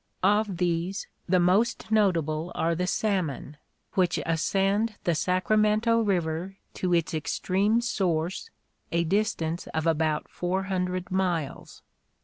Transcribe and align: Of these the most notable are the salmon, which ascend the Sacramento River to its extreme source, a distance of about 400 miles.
Of 0.23 0.57
these 0.57 1.05
the 1.29 1.39
most 1.39 1.91
notable 1.91 2.51
are 2.55 2.73
the 2.73 2.87
salmon, 2.87 3.57
which 3.93 4.19
ascend 4.25 4.95
the 5.03 5.13
Sacramento 5.13 6.01
River 6.01 6.57
to 6.73 6.91
its 6.91 7.13
extreme 7.13 7.81
source, 7.81 8.49
a 8.91 9.03
distance 9.03 9.67
of 9.75 9.85
about 9.85 10.27
400 10.27 11.11
miles. 11.11 11.83